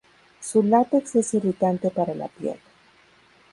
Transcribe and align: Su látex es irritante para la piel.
Su 0.39 0.63
látex 0.63 1.15
es 1.15 1.31
irritante 1.35 1.91
para 1.91 2.15
la 2.15 2.27
piel. 2.27 2.57